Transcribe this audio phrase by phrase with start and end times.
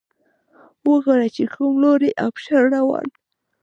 [0.89, 3.07] وګوره چې کوم لوری ابشار روان